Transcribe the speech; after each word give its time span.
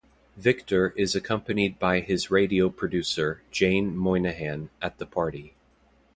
Victor 0.35 0.95
is 0.97 1.13
accompanied 1.15 1.77
by 1.77 1.99
his 1.99 2.31
radio 2.31 2.69
producer, 2.71 3.43
Jane 3.51 3.95
Moynihan, 3.95 4.71
at 4.81 4.97
the 4.97 5.05
party. 5.05 5.53